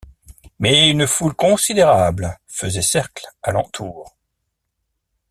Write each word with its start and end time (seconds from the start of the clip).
Mais 0.57 0.89
une 0.89 1.05
foule 1.05 1.35
considérable 1.35 2.39
faisait 2.47 2.81
cercle 2.81 3.23
à 3.43 3.51
l’entour. 3.51 4.17